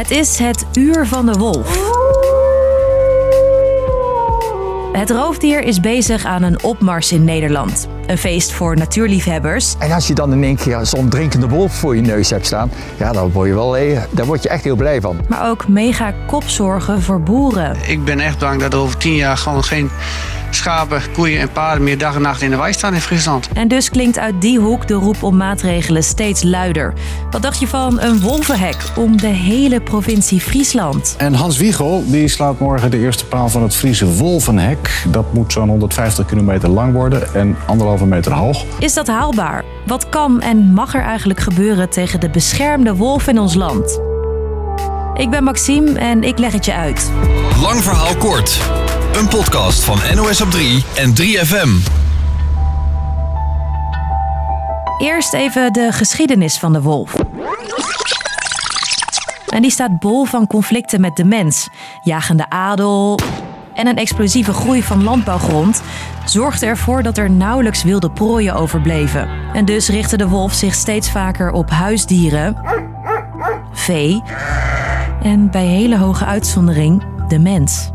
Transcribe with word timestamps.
Het 0.00 0.10
is 0.10 0.38
het 0.38 0.64
uur 0.74 1.06
van 1.06 1.26
de 1.26 1.32
wolf. 1.32 1.78
Het 4.92 5.10
roofdier 5.10 5.62
is 5.62 5.80
bezig 5.80 6.24
aan 6.24 6.42
een 6.42 6.62
opmars 6.62 7.12
in 7.12 7.24
Nederland. 7.24 7.88
Een 8.06 8.18
feest 8.18 8.52
voor 8.52 8.76
natuurliefhebbers. 8.76 9.74
En 9.78 9.92
als 9.92 10.06
je 10.06 10.14
dan 10.14 10.32
in 10.32 10.44
één 10.44 10.56
keer 10.56 10.86
zo'n 10.86 11.08
drinkende 11.08 11.48
wolf 11.48 11.74
voor 11.74 11.96
je 11.96 12.02
neus 12.02 12.30
hebt 12.30 12.46
staan, 12.46 12.70
ja, 12.98 13.12
dan 13.12 13.32
word 13.32 13.48
je 13.48 13.54
wel, 13.54 13.76
eh, 13.76 14.02
daar 14.10 14.26
word 14.26 14.42
je 14.42 14.48
echt 14.48 14.64
heel 14.64 14.76
blij 14.76 15.00
van. 15.00 15.20
Maar 15.28 15.48
ook 15.48 15.68
mega 15.68 16.14
kopzorgen 16.26 17.02
voor 17.02 17.20
boeren. 17.20 17.76
Ik 17.86 18.04
ben 18.04 18.20
echt 18.20 18.38
bang 18.38 18.60
dat 18.60 18.74
over 18.74 18.96
tien 18.96 19.14
jaar 19.14 19.36
gewoon 19.36 19.64
geen 19.64 19.90
schapen, 20.54 21.02
koeien 21.12 21.40
en 21.40 21.52
paarden 21.52 21.84
meer 21.84 21.98
dag 21.98 22.14
en 22.14 22.22
nacht 22.22 22.42
in 22.42 22.50
de 22.50 22.56
wei 22.56 22.72
staan 22.72 22.94
in 22.94 23.00
Friesland. 23.00 23.48
En 23.54 23.68
dus 23.68 23.90
klinkt 23.90 24.18
uit 24.18 24.40
die 24.40 24.58
hoek 24.58 24.88
de 24.88 24.94
roep 24.94 25.22
om 25.22 25.36
maatregelen 25.36 26.02
steeds 26.02 26.42
luider. 26.42 26.92
Wat 27.30 27.42
dacht 27.42 27.60
je 27.60 27.66
van 27.66 28.00
een 28.00 28.20
wolvenhek 28.20 28.76
om 28.96 29.16
de 29.16 29.26
hele 29.26 29.80
provincie 29.80 30.40
Friesland? 30.40 31.14
En 31.18 31.34
Hans 31.34 31.56
Wiegel 31.58 32.04
die 32.06 32.28
slaat 32.28 32.58
morgen 32.58 32.90
de 32.90 32.98
eerste 32.98 33.26
paal 33.26 33.48
van 33.48 33.62
het 33.62 33.74
Friese 33.74 34.06
Wolvenhek. 34.06 35.04
Dat 35.08 35.32
moet 35.32 35.52
zo'n 35.52 35.68
150 35.68 36.26
kilometer 36.26 36.68
lang 36.68 36.92
worden 36.92 37.34
en 37.34 37.56
anderhalve 37.66 38.06
meter 38.06 38.32
hoog. 38.32 38.64
Is 38.78 38.94
dat 38.94 39.06
haalbaar? 39.06 39.64
Wat 39.86 40.08
kan 40.08 40.40
en 40.40 40.72
mag 40.72 40.94
er 40.94 41.02
eigenlijk 41.02 41.40
gebeuren 41.40 41.90
tegen 41.90 42.20
de 42.20 42.30
beschermde 42.30 42.94
wolf 42.94 43.26
in 43.26 43.38
ons 43.38 43.54
land? 43.54 44.00
Ik 45.14 45.30
ben 45.30 45.44
Maxime 45.44 45.98
en 45.98 46.22
ik 46.22 46.38
leg 46.38 46.52
het 46.52 46.64
je 46.64 46.74
uit. 46.74 47.10
Lang 47.60 47.82
verhaal 47.82 48.16
kort. 48.16 48.79
Een 49.12 49.28
podcast 49.28 49.84
van 49.84 49.98
NOS 50.14 50.40
op 50.40 50.50
3 50.50 50.84
en 50.96 51.10
3FM. 51.10 51.90
Eerst 54.98 55.32
even 55.32 55.72
de 55.72 55.92
geschiedenis 55.92 56.58
van 56.58 56.72
de 56.72 56.82
wolf. 56.82 57.14
En 59.46 59.62
die 59.62 59.70
staat 59.70 59.98
bol 59.98 60.24
van 60.24 60.46
conflicten 60.46 61.00
met 61.00 61.16
de 61.16 61.24
mens. 61.24 61.68
Jagende 62.02 62.50
adel 62.50 63.18
en 63.74 63.86
een 63.86 63.96
explosieve 63.96 64.52
groei 64.52 64.82
van 64.82 65.02
landbouwgrond 65.02 65.82
zorgde 66.24 66.66
ervoor 66.66 67.02
dat 67.02 67.18
er 67.18 67.30
nauwelijks 67.30 67.82
wilde 67.82 68.10
prooien 68.10 68.54
overbleven. 68.54 69.28
En 69.52 69.64
dus 69.64 69.88
richtte 69.88 70.16
de 70.16 70.28
wolf 70.28 70.52
zich 70.52 70.74
steeds 70.74 71.10
vaker 71.10 71.52
op 71.52 71.70
huisdieren, 71.70 72.56
vee 73.72 74.22
en 75.22 75.50
bij 75.50 75.66
hele 75.66 75.98
hoge 75.98 76.24
uitzondering 76.24 77.04
de 77.28 77.38
mens. 77.38 77.90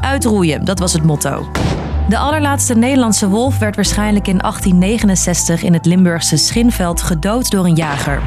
Uitroeien, 0.00 0.64
dat 0.64 0.78
was 0.78 0.92
het 0.92 1.02
motto. 1.02 1.46
De 2.08 2.18
allerlaatste 2.18 2.74
Nederlandse 2.74 3.28
wolf 3.28 3.58
werd 3.58 3.76
waarschijnlijk 3.76 4.28
in 4.28 4.38
1869 4.38 5.62
in 5.62 5.72
het 5.72 5.86
Limburgse 5.86 6.36
Schinveld 6.36 7.02
gedood 7.02 7.50
door 7.50 7.64
een 7.64 7.74
jager. 7.74 8.22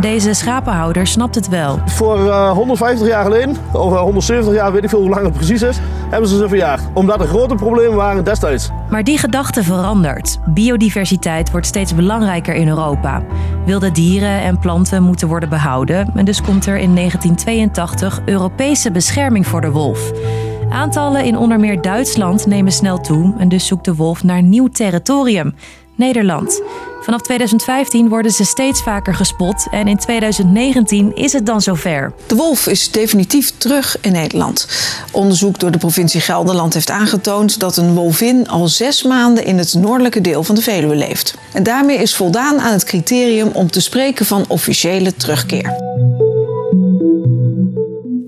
Deze 0.00 0.34
schapenhouder 0.34 1.06
snapt 1.06 1.34
het 1.34 1.48
wel. 1.48 1.78
Voor 1.86 2.18
uh, 2.18 2.50
150 2.50 3.06
jaar 3.06 3.24
geleden, 3.24 3.56
of 3.72 3.92
uh, 3.92 4.00
170 4.00 4.54
jaar, 4.54 4.72
weet 4.72 4.82
ik 4.82 4.88
veel 4.88 5.00
hoe 5.00 5.08
lang 5.08 5.24
het 5.24 5.32
precies 5.32 5.62
is, 5.62 5.78
hebben 6.10 6.28
ze 6.28 6.36
ze 6.36 6.48
verjaagd. 6.48 6.84
Omdat 6.92 7.20
er 7.20 7.26
grote 7.26 7.54
problemen 7.54 7.96
waren 7.96 8.24
destijds. 8.24 8.70
Maar 8.90 9.04
die 9.04 9.18
gedachte 9.18 9.62
verandert. 9.62 10.38
Biodiversiteit 10.46 11.50
wordt 11.50 11.66
steeds 11.66 11.94
belangrijker 11.94 12.54
in 12.54 12.68
Europa. 12.68 13.22
Wilde 13.64 13.90
dieren 13.90 14.40
en 14.40 14.58
planten 14.58 15.02
moeten 15.02 15.28
worden 15.28 15.48
behouden. 15.48 16.12
En 16.14 16.24
dus 16.24 16.42
komt 16.42 16.66
er 16.66 16.76
in 16.76 16.94
1982 16.94 18.20
Europese 18.24 18.90
bescherming 18.90 19.46
voor 19.46 19.60
de 19.60 19.70
wolf. 19.70 20.12
Aantallen 20.70 21.24
in 21.24 21.36
onder 21.36 21.60
meer 21.60 21.82
Duitsland 21.82 22.46
nemen 22.46 22.72
snel 22.72 23.00
toe 23.00 23.34
en 23.38 23.48
dus 23.48 23.66
zoekt 23.66 23.84
de 23.84 23.94
wolf 23.94 24.22
naar 24.24 24.42
nieuw 24.42 24.68
territorium, 24.68 25.54
Nederland. 25.94 26.62
Vanaf 27.00 27.20
2015 27.20 28.08
worden 28.08 28.32
ze 28.32 28.44
steeds 28.44 28.82
vaker 28.82 29.14
gespot 29.14 29.66
en 29.70 29.88
in 29.88 29.96
2019 29.96 31.16
is 31.16 31.32
het 31.32 31.46
dan 31.46 31.60
zover. 31.60 32.12
De 32.26 32.34
wolf 32.34 32.66
is 32.66 32.90
definitief 32.90 33.52
terug 33.58 33.96
in 34.00 34.12
Nederland. 34.12 34.68
Onderzoek 35.12 35.58
door 35.58 35.70
de 35.70 35.78
provincie 35.78 36.20
Gelderland 36.20 36.74
heeft 36.74 36.90
aangetoond 36.90 37.60
dat 37.60 37.76
een 37.76 37.94
wolvin 37.94 38.48
al 38.48 38.68
zes 38.68 39.02
maanden 39.02 39.44
in 39.44 39.58
het 39.58 39.74
noordelijke 39.74 40.20
deel 40.20 40.42
van 40.42 40.54
de 40.54 40.62
Veluwe 40.62 40.94
leeft. 40.94 41.34
En 41.52 41.62
daarmee 41.62 41.96
is 41.96 42.16
voldaan 42.16 42.60
aan 42.60 42.72
het 42.72 42.84
criterium 42.84 43.48
om 43.52 43.70
te 43.70 43.80
spreken 43.80 44.26
van 44.26 44.44
officiële 44.48 45.14
terugkeer. 45.14 45.76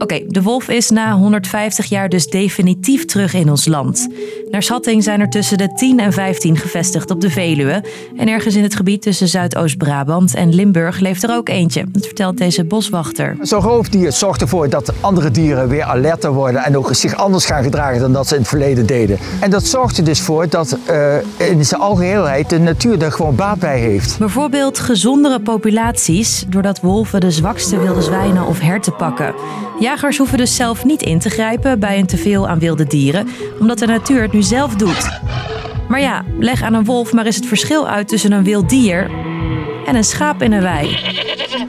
Oké, 0.02 0.24
de 0.26 0.42
wolf 0.42 0.68
is 0.68 0.90
na 0.90 1.12
150 1.12 1.86
jaar 1.86 2.08
dus 2.08 2.26
definitief 2.26 3.04
terug 3.04 3.34
in 3.34 3.50
ons 3.50 3.66
land. 3.66 4.08
Naar 4.50 4.62
schatting 4.62 5.02
zijn 5.04 5.20
er 5.20 5.28
tussen 5.28 5.58
de 5.58 5.72
10 5.72 5.98
en 6.00 6.12
15 6.12 6.56
gevestigd 6.56 7.10
op 7.10 7.20
de 7.20 7.30
Veluwe. 7.30 7.84
En 8.16 8.28
ergens 8.28 8.54
in 8.54 8.62
het 8.62 8.74
gebied 8.74 9.02
tussen 9.02 9.28
Zuidoost-Brabant 9.28 10.34
en 10.34 10.54
Limburg 10.54 10.98
leeft 10.98 11.22
er 11.22 11.30
ook 11.30 11.48
eentje. 11.48 11.84
Dat 11.88 12.06
vertelt 12.06 12.38
deze 12.38 12.64
boswachter. 12.64 13.36
Zo'n 13.40 13.60
roofdier 13.60 14.12
zorgt 14.12 14.40
ervoor 14.40 14.68
dat 14.68 14.92
andere 15.00 15.30
dieren 15.30 15.68
weer 15.68 15.82
alerter 15.82 16.32
worden 16.32 16.64
en 16.64 16.76
ook 16.76 16.94
zich 16.94 17.14
anders 17.14 17.46
gaan 17.46 17.62
gedragen 17.62 18.00
dan 18.00 18.12
dat 18.12 18.26
ze 18.26 18.34
in 18.34 18.40
het 18.40 18.48
verleden 18.48 18.86
deden. 18.86 19.18
En 19.40 19.50
dat 19.50 19.66
zorgt 19.66 19.98
er 19.98 20.04
dus 20.04 20.20
voor 20.20 20.48
dat 20.48 20.78
uh, 20.90 21.14
in 21.50 21.64
zijn 21.64 21.80
algeheelheid 21.80 22.50
de 22.50 22.58
natuur 22.58 23.02
er 23.02 23.12
gewoon 23.12 23.34
baat 23.34 23.58
bij 23.58 23.78
heeft. 23.78 24.18
Bijvoorbeeld 24.18 24.78
gezondere 24.78 25.40
populaties, 25.40 26.44
doordat 26.48 26.80
wolven 26.80 27.20
de 27.20 27.30
zwakste 27.30 27.78
wilde 27.78 28.02
zwijnen 28.02 28.46
of 28.46 28.60
herten 28.60 28.96
pakken. 28.96 29.34
Jagers 29.80 30.18
hoeven 30.18 30.38
dus 30.38 30.56
zelf 30.56 30.84
niet 30.84 31.02
in 31.02 31.18
te 31.18 31.30
grijpen 31.30 31.80
bij 31.80 31.98
een 31.98 32.06
teveel 32.06 32.48
aan 32.48 32.58
wilde 32.58 32.84
dieren, 32.84 33.28
omdat 33.60 33.78
de 33.78 33.86
natuur 33.86 34.22
het 34.22 34.32
nu 34.32 34.39
zelf 34.42 34.74
doet. 34.74 35.20
Maar 35.88 36.00
ja, 36.00 36.24
leg 36.38 36.62
aan 36.62 36.74
een 36.74 36.84
wolf 36.84 37.12
maar 37.12 37.26
eens 37.26 37.36
het 37.36 37.46
verschil 37.46 37.88
uit 37.88 38.08
tussen 38.08 38.32
een 38.32 38.44
wild 38.44 38.68
dier 38.68 39.10
en 39.86 39.96
een 39.96 40.04
schaap 40.04 40.42
in 40.42 40.52
een 40.52 40.62
wei. 40.62 40.98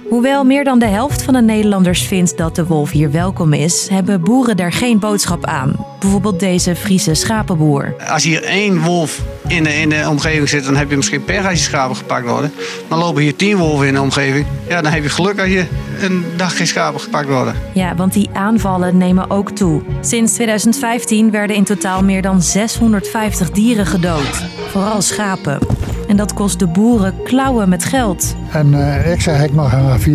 Hoewel 0.09 0.43
meer 0.43 0.63
dan 0.63 0.79
de 0.79 0.85
helft 0.85 1.21
van 1.21 1.33
de 1.33 1.41
Nederlanders 1.41 2.01
vindt 2.01 2.37
dat 2.37 2.55
de 2.55 2.65
wolf 2.65 2.91
hier 2.91 3.11
welkom 3.11 3.53
is, 3.53 3.87
hebben 3.89 4.21
boeren 4.21 4.57
daar 4.57 4.71
geen 4.71 4.99
boodschap 4.99 5.45
aan. 5.45 5.90
Bijvoorbeeld 6.01 6.39
deze 6.39 6.75
Friese 6.75 7.13
schapenboer. 7.13 7.95
Als 8.07 8.23
hier 8.23 8.43
één 8.43 8.81
wolf 8.81 9.21
in 9.47 9.63
de, 9.63 9.73
in 9.73 9.89
de 9.89 10.05
omgeving 10.09 10.49
zit, 10.49 10.63
dan 10.63 10.75
heb 10.75 10.89
je 10.89 10.95
misschien 10.95 11.23
pech 11.23 11.45
als 11.45 11.57
je 11.57 11.63
schapen 11.63 11.95
gepakt 11.95 12.27
worden. 12.27 12.51
Dan 12.87 12.99
lopen 12.99 13.21
hier 13.21 13.35
tien 13.35 13.57
wolven 13.57 13.87
in 13.87 13.93
de 13.93 14.01
omgeving. 14.01 14.45
Ja, 14.67 14.81
dan 14.81 14.91
heb 14.91 15.03
je 15.03 15.09
geluk 15.09 15.39
als 15.39 15.49
je 15.49 15.65
een 16.01 16.25
dag 16.35 16.57
geen 16.57 16.67
schapen 16.67 16.99
gepakt 16.99 17.27
worden. 17.27 17.53
Ja, 17.73 17.95
want 17.95 18.13
die 18.13 18.29
aanvallen 18.33 18.97
nemen 18.97 19.29
ook 19.29 19.51
toe. 19.51 19.81
Sinds 20.01 20.33
2015 20.33 21.31
werden 21.31 21.55
in 21.55 21.63
totaal 21.63 22.03
meer 22.03 22.21
dan 22.21 22.41
650 22.41 23.51
dieren 23.51 23.85
gedood. 23.85 24.45
Vooral 24.71 25.01
schapen. 25.01 25.59
En 26.07 26.15
dat 26.15 26.33
kost 26.33 26.59
de 26.59 26.67
boeren 26.67 27.23
klauwen 27.23 27.69
met 27.69 27.85
geld. 27.85 28.35
En 28.51 28.73
uh, 28.73 29.11
ik 29.11 29.21
zeg, 29.21 29.43
ik 29.43 29.53
mag 29.53 29.73
een 29.73 29.99
4,5 29.99 30.05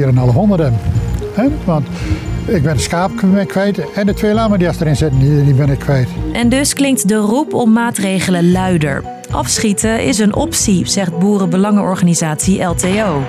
hebben. 0.49 0.79
Hè? 1.35 1.49
Want 1.65 1.87
ik 2.47 2.63
ben 2.63 2.77
de 2.77 2.83
schaap 2.83 3.11
kwijt 3.47 3.93
en 3.93 4.07
de 4.07 4.15
twee 4.15 4.35
lammen 4.35 4.59
die 4.59 4.69
erin 4.81 4.97
zitten, 4.97 5.19
die, 5.19 5.45
die 5.45 5.55
ben 5.55 5.71
ik 5.71 5.79
kwijt. 5.79 6.09
En 6.33 6.49
dus 6.49 6.75
klinkt 6.75 7.09
de 7.09 7.15
roep 7.15 7.55
om 7.55 7.73
maatregelen 7.73 8.51
luider. 8.51 9.05
Afschieten 9.31 10.05
is 10.05 10.19
een 10.19 10.35
optie, 10.35 10.89
zegt 10.89 11.19
boerenbelangenorganisatie 11.19 12.63
LTO. 12.63 13.23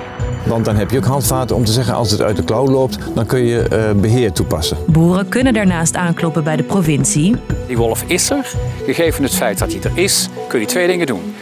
Want 0.46 0.64
dan 0.64 0.76
heb 0.76 0.90
je 0.90 0.96
ook 0.96 1.04
handvaten 1.04 1.56
om 1.56 1.64
te 1.64 1.72
zeggen 1.72 1.94
als 1.94 2.10
het 2.10 2.22
uit 2.22 2.36
de 2.36 2.44
klauw 2.44 2.66
loopt, 2.66 2.98
dan 3.14 3.26
kun 3.26 3.44
je 3.44 3.66
uh, 3.72 4.00
beheer 4.00 4.32
toepassen. 4.32 4.76
Boeren 4.86 5.28
kunnen 5.28 5.52
daarnaast 5.52 5.96
aankloppen 5.96 6.44
bij 6.44 6.56
de 6.56 6.62
provincie. 6.62 7.36
Die 7.66 7.76
wolf 7.76 8.04
is 8.06 8.30
er. 8.30 8.46
Gegeven 8.84 9.22
het 9.22 9.34
feit 9.34 9.58
dat 9.58 9.72
hij 9.72 9.82
er 9.82 9.98
is, 9.98 10.28
kun 10.48 10.60
je 10.60 10.66
twee 10.66 10.86
dingen 10.86 11.06
doen. 11.06 11.34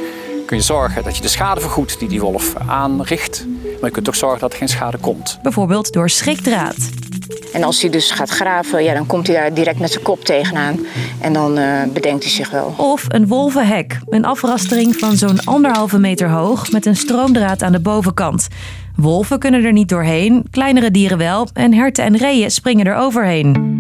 Kun 0.47 0.57
je 0.57 0.63
zorgen 0.63 1.05
dat 1.05 1.17
je 1.17 1.23
de 1.23 1.29
schade 1.29 1.61
vergoedt 1.61 1.99
die 1.99 2.09
die 2.09 2.21
wolf 2.21 2.55
aanricht. 2.67 3.47
Maar 3.65 3.89
je 3.89 3.91
kunt 3.91 4.09
ook 4.09 4.15
zorgen 4.15 4.41
dat 4.41 4.53
er 4.53 4.59
geen 4.59 4.69
schade 4.69 4.99
komt. 4.99 5.39
Bijvoorbeeld 5.43 5.93
door 5.93 6.11
schrikdraad. 6.11 6.77
En 7.53 7.63
als 7.63 7.81
hij 7.81 7.91
dus 7.91 8.11
gaat 8.11 8.31
graven, 8.31 8.85
ja, 8.85 8.95
dan 8.95 9.07
komt 9.07 9.27
hij 9.27 9.37
daar 9.37 9.55
direct 9.55 9.79
met 9.79 9.91
zijn 9.91 10.05
kop 10.05 10.25
tegenaan. 10.25 10.79
En 11.21 11.33
dan 11.33 11.59
uh, 11.59 11.83
bedenkt 11.93 12.23
hij 12.23 12.33
zich 12.33 12.51
wel. 12.51 12.75
Of 12.77 13.05
een 13.09 13.27
wolvenhek. 13.27 13.99
Een 14.09 14.25
afrastering 14.25 14.97
van 14.97 15.17
zo'n 15.17 15.45
anderhalve 15.45 15.99
meter 15.99 16.29
hoog 16.29 16.73
met 16.73 16.87
een 16.87 16.97
stroomdraad 16.97 17.63
aan 17.63 17.73
de 17.73 17.81
bovenkant. 17.81 18.49
Wolven 18.97 19.39
kunnen 19.39 19.65
er 19.65 19.73
niet 19.73 19.89
doorheen, 19.89 20.45
kleinere 20.51 20.91
dieren 20.91 21.19
wel. 21.19 21.49
En 21.53 21.75
herten 21.75 22.05
en 22.05 22.17
reeën 22.17 22.51
springen 22.51 22.87
er 22.87 22.97
overheen. 22.97 23.75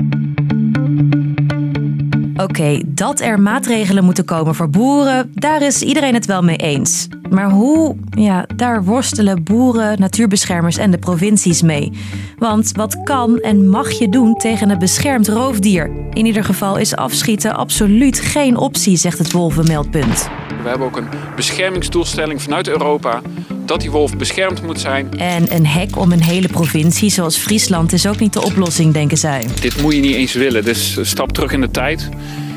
Oké, 2.37 2.81
dat 2.87 3.21
er 3.21 3.41
maatregelen 3.41 4.05
moeten 4.05 4.25
komen 4.25 4.55
voor 4.55 4.71
boeren, 4.71 5.31
daar 5.35 5.63
is 5.63 5.83
iedereen 5.83 6.15
het 6.15 6.27
wel 6.27 6.43
mee 6.43 6.57
eens. 6.57 7.09
Maar 7.31 7.51
hoe? 7.51 7.97
Ja, 8.11 8.47
daar 8.57 8.85
worstelen 8.85 9.43
boeren, 9.43 10.01
natuurbeschermers 10.01 10.77
en 10.77 10.91
de 10.91 10.99
provincies 10.99 11.63
mee. 11.63 11.93
Want 12.39 12.73
wat 12.73 13.03
kan 13.03 13.39
en 13.39 13.69
mag 13.69 13.91
je 13.91 14.09
doen 14.09 14.35
tegen 14.35 14.71
een 14.71 14.79
beschermd 14.79 15.29
roofdier? 15.29 15.91
In 16.13 16.27
ieder 16.27 16.45
geval 16.45 16.77
is 16.77 16.97
afschieten 16.97 17.57
absoluut 17.57 18.21
geen 18.21 18.57
optie, 18.57 18.97
zegt 18.97 19.19
het 19.19 19.33
Wolvenmeldpunt. 19.33 20.29
We 20.63 20.69
hebben 20.69 20.87
ook 20.87 20.97
een 20.97 21.09
beschermingsdoelstelling 21.37 22.43
vanuit 22.43 22.69
Europa 22.69 23.21
dat 23.65 23.81
die 23.81 23.91
wolf 23.91 24.17
beschermd 24.17 24.63
moet 24.63 24.81
zijn. 24.81 25.19
En 25.19 25.55
een 25.55 25.67
hek 25.67 25.99
om 25.99 26.13
een 26.13 26.23
hele 26.23 26.49
provincie 26.49 27.11
zoals 27.11 27.37
Friesland 27.37 27.93
is 27.93 28.07
ook 28.07 28.19
niet 28.19 28.33
de 28.33 28.45
oplossing, 28.45 28.93
denken 28.93 29.19
zij. 29.19 29.47
Dit 29.61 29.83
moet 29.83 29.95
je 29.95 30.01
niet 30.01 30.15
eens 30.15 30.33
willen, 30.33 30.65
dus 30.65 30.99
stap 31.03 31.33
terug 31.33 31.53
in 31.53 31.61
de 31.61 31.71
tijd. 31.71 32.09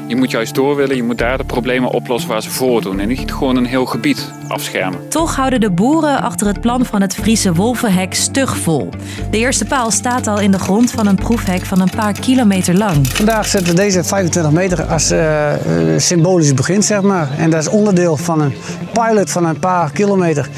Je 0.08 0.16
moet 0.16 0.32
juist 0.32 0.56
door 0.56 0.76
willen, 0.76 0.96
je 0.96 1.04
moet 1.04 1.18
daar 1.18 1.38
de 1.38 1.44
problemen 1.44 1.90
oplossen 1.90 2.30
waar 2.30 2.42
ze 2.42 2.50
voordoen. 2.50 3.00
En 3.00 3.08
niet 3.08 3.32
gewoon 3.32 3.56
een 3.56 3.66
heel 3.66 3.86
gebied 3.86 4.32
afschermen. 4.50 5.08
Toch 5.10 5.36
houden 5.36 5.60
de 5.60 5.72
boeren 5.72 6.22
achter 6.22 6.48
het 6.48 6.62
plan 6.62 6.86
van 6.86 7.02
het 7.02 7.16
Friese 7.16 7.54
wolvenhek 7.54 8.14
stug 8.14 8.58
vol. 8.58 8.90
De 9.32 9.38
eerste 9.38 9.66
paal 9.66 9.92
staat 9.92 10.28
al 10.28 10.40
in 10.40 10.52
de 10.52 10.60
grond 10.60 10.92
van 10.92 11.08
een 11.08 11.16
proefhek 11.16 11.66
van 11.66 11.82
een 11.82 11.90
paar 11.96 12.14
kilometer 12.14 12.78
lang. 12.78 13.08
Vandaag 13.08 13.48
zetten 13.48 13.70
we 13.70 13.82
deze 13.82 14.04
25 14.04 14.52
meter 14.52 14.84
als 14.84 15.12
uh, 15.12 15.54
symbolisch 15.98 16.54
begin, 16.54 16.84
zeg 16.84 17.02
maar. 17.02 17.30
En 17.38 17.50
dat 17.50 17.62
is 17.62 17.70
onderdeel 17.70 18.18
van 18.18 18.42
een 18.42 18.54
pilot 18.94 19.32
van 19.32 19.46
een 19.46 19.60
paar 19.60 19.92
kilometer 19.92 20.50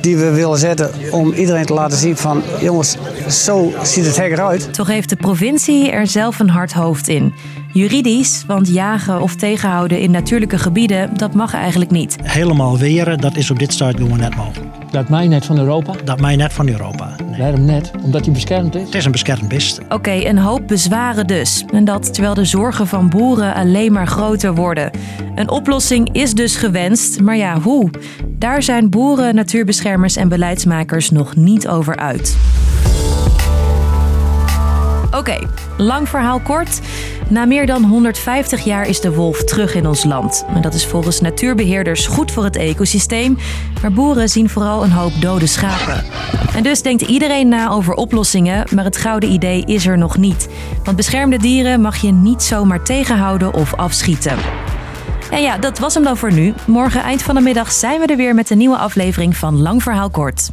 die 0.00 0.16
we 0.16 0.30
willen 0.30 0.58
zetten 0.58 0.90
om 1.10 1.32
iedereen 1.32 1.66
te 1.66 1.74
laten 1.74 1.98
zien 1.98 2.16
van 2.16 2.42
jongens, 2.60 2.96
zo 3.28 3.72
ziet 3.82 4.06
het 4.06 4.16
hek 4.16 4.32
eruit. 4.32 4.74
Toch 4.74 4.86
heeft 4.86 5.08
de 5.08 5.16
provincie 5.16 5.90
er 5.90 6.06
zelf 6.06 6.38
een 6.38 6.50
hard 6.50 6.72
hoofd 6.72 7.08
in. 7.08 7.34
Juridisch, 7.72 8.44
want 8.46 8.68
jagen 8.68 9.20
of 9.20 9.34
tegenhouden 9.34 10.00
in 10.00 10.10
natuurlijke 10.10 10.58
gebieden, 10.58 11.16
dat 11.16 11.34
mag 11.34 11.54
eigenlijk 11.54 11.90
niet. 11.90 12.16
Helemaal 12.22 12.78
weren, 12.78 13.18
dat 13.18 13.36
is 13.36 13.50
op 13.50 13.58
dit 13.58 13.72
stadium 13.72 14.02
gewoon 14.02 14.18
net 14.18 14.36
mogelijk. 14.36 14.70
Dat 14.90 15.08
mij 15.08 15.28
net 15.28 15.46
van 15.46 15.58
Europa? 15.58 15.92
Dat 16.04 16.20
mij 16.20 16.36
net 16.36 16.52
van 16.52 16.68
Europa. 16.68 17.16
Nee. 17.28 17.40
Waarom 17.40 17.64
net? 17.64 17.90
Omdat 18.02 18.24
hij 18.24 18.34
beschermd 18.34 18.74
is? 18.74 18.82
Het 18.82 18.94
is 18.94 19.04
een 19.04 19.12
beschermd 19.12 19.48
beest. 19.48 19.80
Oké, 19.88 20.10
een 20.10 20.38
hoop 20.38 20.68
bezwaren 20.68 21.26
dus. 21.26 21.64
En 21.72 21.84
dat 21.84 22.12
terwijl 22.14 22.34
de 22.34 22.44
zorgen 22.44 22.86
van 22.86 23.08
boeren 23.08 23.54
alleen 23.54 23.92
maar 23.92 24.06
groter 24.06 24.54
worden. 24.54 24.90
Een 25.34 25.50
oplossing 25.50 26.12
is 26.12 26.34
dus 26.34 26.56
gewenst, 26.56 27.20
maar 27.20 27.36
ja, 27.36 27.60
hoe? 27.60 27.90
Daar 28.26 28.62
zijn 28.62 28.90
boeren, 28.90 29.34
natuurbeschermers 29.34 30.16
en 30.16 30.28
beleidsmakers 30.28 31.10
nog 31.10 31.36
niet 31.36 31.68
over 31.68 31.96
uit. 31.96 32.36
Oké, 35.16 35.38
lang 35.76 36.08
verhaal 36.08 36.40
kort. 36.40 36.80
Na 37.28 37.44
meer 37.44 37.66
dan 37.66 37.84
150 37.84 38.64
jaar 38.64 38.88
is 38.88 39.00
de 39.00 39.14
wolf 39.14 39.44
terug 39.44 39.74
in 39.74 39.86
ons 39.86 40.04
land. 40.04 40.44
En 40.54 40.62
dat 40.62 40.74
is 40.74 40.86
volgens 40.86 41.20
natuurbeheerders 41.20 42.06
goed 42.06 42.32
voor 42.32 42.44
het 42.44 42.56
ecosysteem. 42.56 43.38
Maar 43.82 43.92
boeren 43.92 44.28
zien 44.28 44.48
vooral 44.48 44.84
een 44.84 44.92
hoop 44.92 45.12
dode 45.20 45.46
schapen. 45.46 46.04
En 46.54 46.62
dus 46.62 46.82
denkt 46.82 47.02
iedereen 47.02 47.48
na 47.48 47.70
over 47.70 47.94
oplossingen, 47.94 48.66
maar 48.74 48.84
het 48.84 48.96
gouden 48.96 49.32
idee 49.32 49.64
is 49.64 49.86
er 49.86 49.98
nog 49.98 50.16
niet. 50.16 50.48
Want 50.84 50.96
beschermde 50.96 51.38
dieren 51.38 51.80
mag 51.80 51.96
je 51.96 52.12
niet 52.12 52.42
zomaar 52.42 52.82
tegenhouden 52.82 53.54
of 53.54 53.74
afschieten. 53.74 54.36
En 55.30 55.42
ja, 55.42 55.58
dat 55.58 55.78
was 55.78 55.94
hem 55.94 56.04
dan 56.04 56.16
voor 56.16 56.32
nu. 56.32 56.54
Morgen 56.66 57.02
eind 57.02 57.22
van 57.22 57.34
de 57.34 57.40
middag 57.40 57.72
zijn 57.72 58.00
we 58.00 58.06
er 58.06 58.16
weer 58.16 58.34
met 58.34 58.50
een 58.50 58.58
nieuwe 58.58 58.76
aflevering 58.76 59.36
van 59.36 59.62
Lang 59.62 59.82
Verhaal 59.82 60.10
Kort. 60.10 60.50